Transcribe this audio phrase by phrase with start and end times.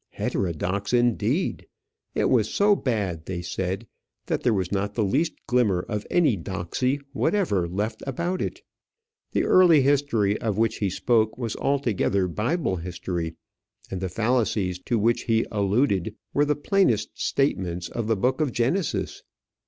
[0.13, 1.67] Heterodox, indeed!
[2.15, 3.85] It was so bad, they said,
[4.25, 8.63] that there was not the least glimmer of any doxy whatever left about it.
[9.33, 13.35] The early history of which he spoke was altogether Bible history,
[13.91, 18.51] and the fallacies to which he alluded were the plainest statements of the book of
[18.51, 19.21] Genesis.